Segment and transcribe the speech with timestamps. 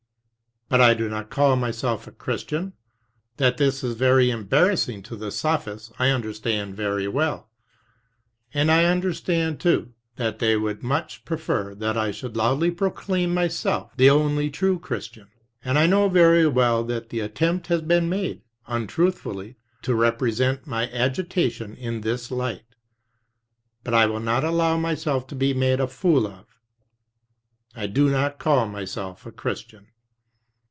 [0.73, 2.71] "But I do not call myself a Christian.
[3.35, 7.49] That this is very embarassing to the sophists, I understand very well;
[8.53, 13.91] and I understand, too, that they would much prefer that I should loudly proclaim myself
[13.97, 15.27] the only true Christian,
[15.61, 20.87] and I know very well that the attempt has been made, untruthfully, to represent my
[20.87, 22.75] agita tion in this light.
[23.83, 26.45] But I will not allow myself to be made a fool of....
[27.75, 29.87] I do not call myself a Christian.